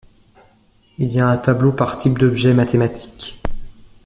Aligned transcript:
Il 0.97 1.13
y 1.13 1.19
a 1.19 1.27
un 1.27 1.37
tableau 1.37 1.73
par 1.73 1.99
type 1.99 2.17
d'objet 2.17 2.55
mathématiques. 2.55 3.39